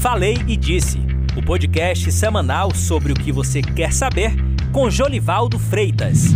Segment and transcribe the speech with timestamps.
[0.00, 0.96] Falei e Disse,
[1.36, 4.30] o podcast semanal sobre o que você quer saber
[4.72, 6.28] com Jolivaldo Freitas.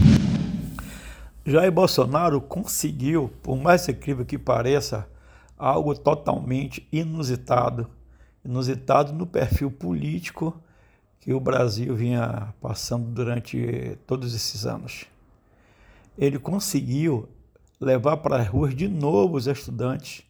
[1.47, 5.09] Jair Bolsonaro conseguiu, por mais incrível que pareça,
[5.57, 7.89] algo totalmente inusitado.
[8.45, 10.55] Inusitado no perfil político
[11.19, 15.07] que o Brasil vinha passando durante todos esses anos.
[16.19, 17.31] Ele conseguiu
[17.81, 20.23] levar para as ruas de novo os estudantes.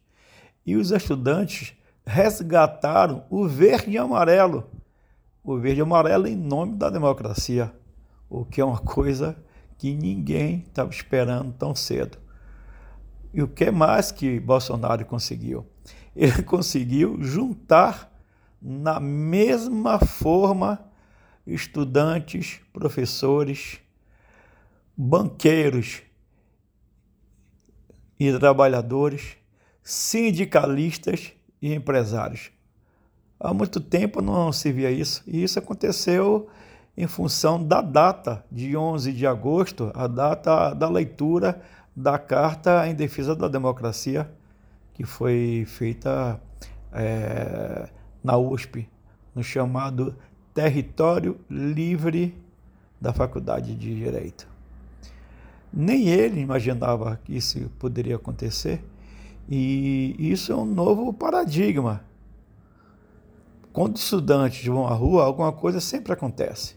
[0.65, 1.73] E os estudantes
[2.05, 4.69] resgataram o verde e amarelo.
[5.43, 7.73] O verde e amarelo em nome da democracia,
[8.29, 9.37] o que é uma coisa
[9.77, 12.17] que ninguém estava esperando tão cedo.
[13.33, 15.65] E o que mais que Bolsonaro conseguiu?
[16.15, 18.11] Ele conseguiu juntar
[18.61, 20.79] na mesma forma
[21.45, 23.79] estudantes, professores,
[24.97, 26.01] banqueiros
[28.19, 29.37] e trabalhadores,
[29.83, 32.51] sindicalistas e empresários.
[33.39, 36.47] Há muito tempo não se via isso, e isso aconteceu
[36.97, 41.61] em função da data de 11 de agosto, a data da leitura
[41.95, 44.29] da Carta em Defesa da Democracia,
[44.93, 46.39] que foi feita
[46.91, 47.89] é,
[48.23, 48.87] na USP,
[49.33, 50.15] no chamado
[50.53, 52.33] Território Livre
[52.99, 54.47] da Faculdade de Direito.
[55.71, 58.81] Nem ele imaginava que isso poderia acontecer,
[59.49, 62.03] e isso é um novo paradigma.
[63.71, 66.75] Quando estudantes vão à rua, alguma coisa sempre acontece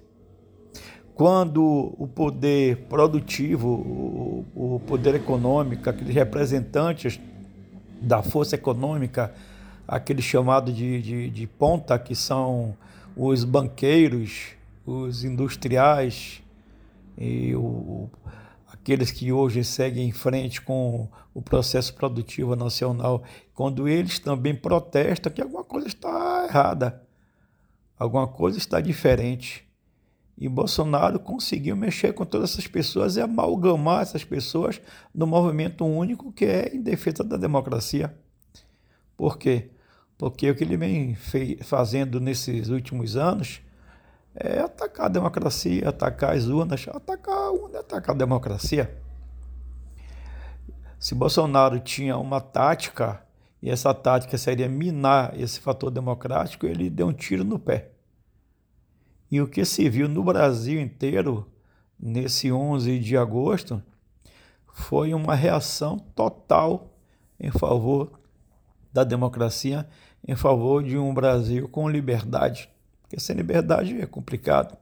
[1.19, 7.19] quando o poder produtivo, o poder econômico, aqueles representantes
[8.01, 9.35] da força econômica,
[9.89, 12.73] aquele chamado de, de, de ponta, que são
[13.17, 14.51] os banqueiros,
[14.87, 16.41] os industriais
[17.19, 18.09] e o,
[18.89, 23.23] aqueles que hoje seguem em frente com o processo produtivo nacional,
[23.53, 27.03] quando eles também protestam que alguma coisa está errada,
[27.99, 29.69] alguma coisa está diferente.
[30.39, 34.81] E Bolsonaro conseguiu mexer com todas essas pessoas e amalgamar essas pessoas
[35.15, 38.17] no movimento único que é em defesa da democracia.
[39.19, 39.69] Por quê?
[40.17, 41.15] Porque o que ele vem
[41.63, 43.61] fazendo nesses últimos anos
[44.41, 48.97] é atacar a democracia, atacar as urnas, atacar a urna, atacar a democracia.
[50.99, 53.21] Se Bolsonaro tinha uma tática,
[53.61, 57.91] e essa tática seria minar esse fator democrático, ele deu um tiro no pé.
[59.31, 61.51] E o que se viu no Brasil inteiro
[61.99, 63.83] nesse 11 de agosto
[64.73, 66.95] foi uma reação total
[67.39, 68.21] em favor
[68.93, 69.89] da democracia,
[70.27, 72.71] em favor de um Brasil com liberdade.
[73.09, 74.77] Porque sem liberdade é complicado.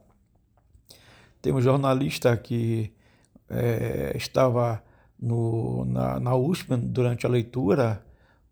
[1.41, 2.91] Tem um jornalista que
[3.49, 4.83] é, estava
[5.17, 8.03] no, na, na USP durante a leitura,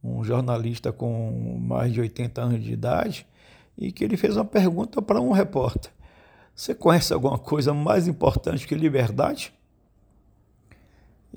[0.02, 3.28] um jornalista com mais de 80 anos de idade,
[3.78, 5.92] e que ele fez uma pergunta para um repórter.
[6.56, 9.54] Você conhece alguma coisa mais importante que liberdade?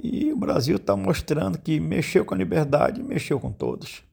[0.01, 4.05] E o Brasil está mostrando que mexeu com a liberdade mexeu com todos.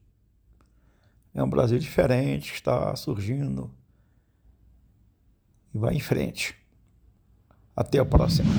[1.32, 3.70] É um Brasil diferente, está surgindo
[5.76, 6.56] e vai em frente.
[7.76, 8.50] Até a próxima.